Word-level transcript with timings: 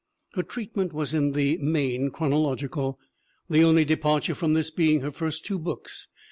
Her 0.33 0.41
treatment 0.41 0.93
was 0.93 1.13
in 1.13 1.33
the 1.33 1.59
main 1.59 2.09
chronological, 2.09 2.97
the 3.47 3.61
only 3.63 3.85
departure 3.85 4.33
from 4.33 4.55
this 4.55 4.71
being 4.71 5.01
her 5.01 5.11
first 5.11 5.45
two 5.45 5.59
books. 5.59 6.07